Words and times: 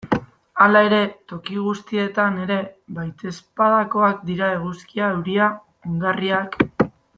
Hala 0.63 0.79
ere, 0.85 1.01
toki 1.31 1.57
guztietan 1.65 2.39
ere 2.45 2.57
baitezpadakoak 2.99 4.25
dira 4.31 4.49
eguzkia, 4.57 5.11
euria, 5.19 5.51
ongarriak... 5.93 6.61